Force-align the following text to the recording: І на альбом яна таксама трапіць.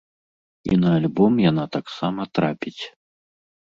І 0.71 0.77
на 0.83 0.89
альбом 1.01 1.33
яна 1.49 1.65
таксама 1.77 2.21
трапіць. 2.39 2.83